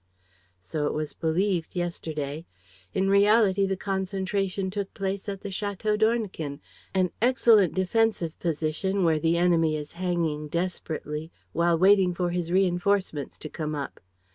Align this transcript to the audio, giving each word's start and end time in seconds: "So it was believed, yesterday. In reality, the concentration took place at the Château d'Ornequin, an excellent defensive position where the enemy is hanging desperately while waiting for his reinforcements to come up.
"So 0.59 0.87
it 0.87 0.95
was 0.95 1.13
believed, 1.13 1.75
yesterday. 1.75 2.47
In 2.91 3.07
reality, 3.07 3.67
the 3.67 3.77
concentration 3.77 4.71
took 4.71 4.91
place 4.95 5.29
at 5.29 5.41
the 5.41 5.49
Château 5.49 5.95
d'Ornequin, 5.95 6.59
an 6.95 7.11
excellent 7.21 7.75
defensive 7.75 8.33
position 8.39 9.03
where 9.03 9.19
the 9.19 9.37
enemy 9.37 9.75
is 9.77 9.91
hanging 10.01 10.47
desperately 10.47 11.31
while 11.53 11.77
waiting 11.77 12.15
for 12.15 12.31
his 12.31 12.51
reinforcements 12.51 13.37
to 13.37 13.47
come 13.47 13.75
up. 13.75 13.99